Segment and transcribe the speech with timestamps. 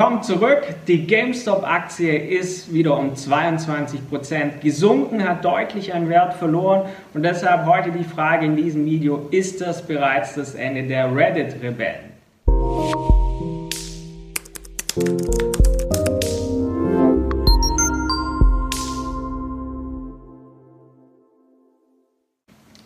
[0.00, 7.22] Kommt zurück, die GameStop-Aktie ist wieder um 22% gesunken, hat deutlich an Wert verloren und
[7.22, 12.14] deshalb heute die Frage in diesem Video, ist das bereits das Ende der Reddit-Rebellen?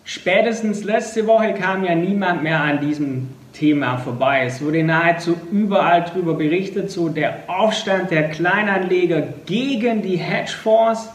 [0.02, 4.44] Spätestens letzte Woche kam ja niemand mehr an diesem Thema vorbei.
[4.46, 11.08] Es wurde nahezu überall darüber berichtet, so der Aufstand der Kleinanleger gegen die Hedgefonds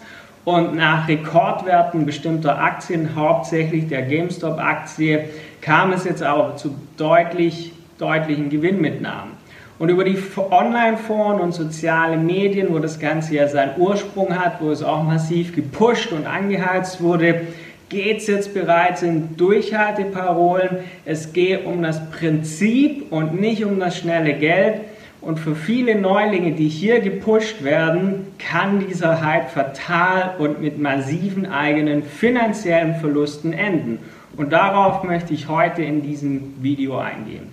[0.46, 5.26] und nach Rekordwerten bestimmter Aktien, hauptsächlich der GameStop-Aktie,
[5.62, 9.34] kam es jetzt auch zu deutlich, deutlichen Gewinnmitnahmen.
[9.78, 10.18] Und über die
[10.52, 15.56] Online-Foren und soziale Medien, wo das Ganze ja seinen Ursprung hat, wo es auch massiv
[15.56, 17.48] gepusht und angeheizt wurde,
[17.90, 20.80] geht es jetzt bereits in Durchhalteparolen.
[21.06, 24.82] Es geht um das Prinzip und nicht um das schnelle Geld.
[25.22, 31.46] Und für viele Neulinge, die hier gepusht werden, kann dieser Hype fatal und mit massiven
[31.46, 34.00] eigenen finanziellen Verlusten enden.
[34.38, 37.50] Und darauf möchte ich heute in diesem Video eingehen.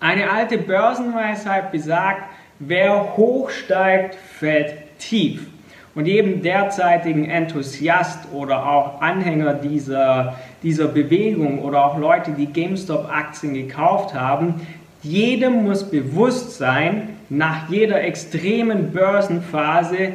[0.00, 2.22] Eine alte Börsenweisheit besagt,
[2.58, 5.46] wer hoch steigt, fällt tief.
[5.94, 13.54] Und jedem derzeitigen Enthusiast oder auch Anhänger dieser, dieser Bewegung oder auch Leute, die GameStop-Aktien
[13.54, 14.66] gekauft haben,
[15.02, 20.12] jedem muss bewusst sein, nach jeder extremen Börsenphase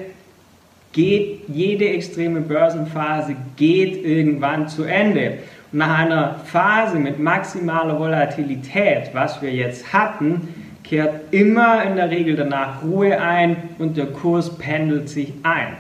[0.92, 5.38] geht, jede extreme Börsenphase geht irgendwann zu Ende.
[5.72, 10.48] Und nach einer Phase mit maximaler Volatilität, was wir jetzt hatten,
[10.90, 15.78] kehrt immer in der Regel danach Ruhe ein und der Kurs pendelt sich ein.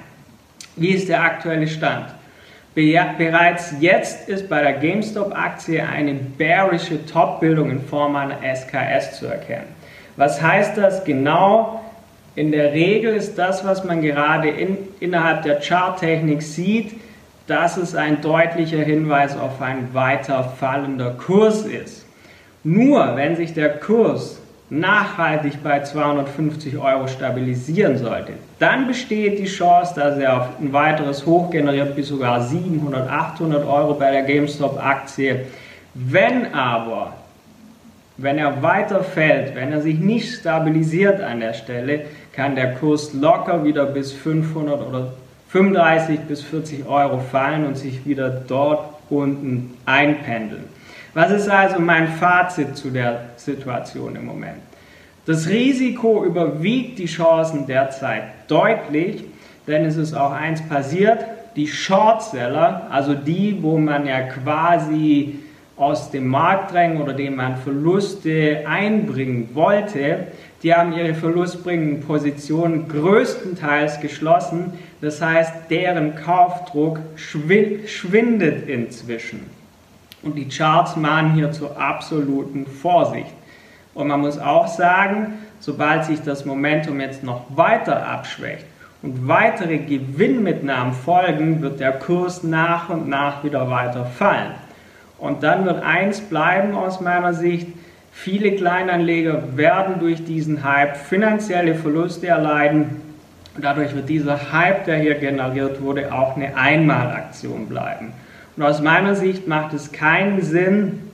[0.75, 2.05] Wie ist der aktuelle Stand?
[2.75, 9.65] Bereits jetzt ist bei der GameStop-Aktie eine bearische Top-Bildung in Form einer SKS zu erkennen.
[10.15, 11.83] Was heißt das genau?
[12.35, 16.93] In der Regel ist das, was man gerade in, innerhalb der Charttechnik sieht,
[17.47, 22.05] dass es ein deutlicher Hinweis auf ein weiter fallender Kurs ist.
[22.63, 24.39] Nur wenn sich der Kurs
[24.69, 31.25] nachhaltig bei 250 Euro stabilisieren sollte, dann besteht die Chance, dass er auf ein weiteres
[31.25, 35.45] Hoch generiert bis sogar 700, 800 Euro bei der GameStop-Aktie.
[35.93, 37.13] Wenn aber,
[38.17, 42.01] wenn er weiter fällt, wenn er sich nicht stabilisiert an der Stelle,
[42.33, 45.13] kann der Kurs locker wieder bis 500 oder
[45.49, 50.65] 35 bis 40 Euro fallen und sich wieder dort unten einpendeln.
[51.13, 54.59] Was ist also mein Fazit zu der Situation im Moment?
[55.25, 59.23] Das Risiko überwiegt die Chancen derzeit deutlich,
[59.67, 61.25] denn es ist auch eins passiert,
[61.55, 65.39] die Shortseller, also die, wo man ja quasi
[65.79, 70.27] aus dem Markt drängen oder dem man Verluste einbringen wollte,
[70.61, 74.73] die haben ihre verlustbringenden Positionen größtenteils geschlossen.
[74.99, 79.45] Das heißt, deren Kaufdruck schwindet inzwischen.
[80.21, 83.33] Und die Charts mahnen hier zur absoluten Vorsicht.
[83.93, 88.65] Und man muss auch sagen, sobald sich das Momentum jetzt noch weiter abschwächt
[89.01, 94.51] und weitere Gewinnmitnahmen folgen, wird der Kurs nach und nach wieder weiter fallen.
[95.19, 97.67] Und dann wird eins bleiben aus meiner Sicht,
[98.11, 103.01] viele Kleinanleger werden durch diesen Hype finanzielle Verluste erleiden.
[103.59, 108.13] Dadurch wird dieser Hype, der hier generiert wurde, auch eine Einmalaktion bleiben.
[108.55, 111.08] Und aus meiner Sicht macht es keinen Sinn,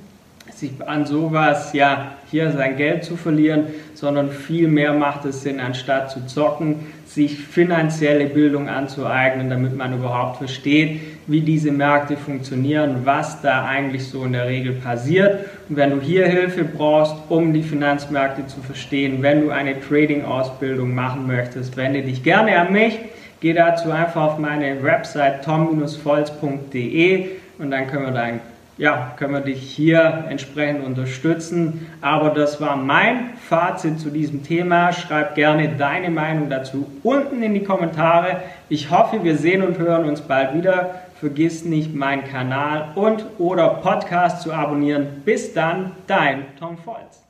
[0.54, 6.12] sich an sowas, ja, hier sein Geld zu verlieren, sondern vielmehr macht es Sinn, anstatt
[6.12, 13.42] zu zocken, sich finanzielle Bildung anzueignen, damit man überhaupt versteht, wie diese Märkte funktionieren, was
[13.42, 15.46] da eigentlich so in der Regel passiert.
[15.70, 20.94] Und wenn du hier Hilfe brauchst, um die Finanzmärkte zu verstehen, wenn du eine Trading-Ausbildung
[20.94, 23.00] machen möchtest, wende dich gerne an mich.
[23.40, 27.28] Geh dazu einfach auf meine Website tom-volz.de
[27.60, 28.40] und dann können wir da ein
[28.78, 31.88] ja, können wir dich hier entsprechend unterstützen.
[32.02, 34.92] Aber das war mein Fazit zu diesem Thema.
[34.92, 38.42] Schreib gerne deine Meinung dazu unten in die Kommentare.
[38.68, 41.02] Ich hoffe, wir sehen und hören uns bald wieder.
[41.20, 45.22] Vergiss nicht, meinen Kanal und oder Podcast zu abonnieren.
[45.24, 47.24] Bis dann, dein Tom Volz.